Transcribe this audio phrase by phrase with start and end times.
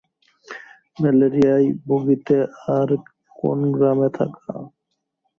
[0.97, 2.37] ম্যালেরিয়ায় ভুগিতে
[2.75, 2.89] আর
[3.35, 4.53] কেন গ্রামে থাকা?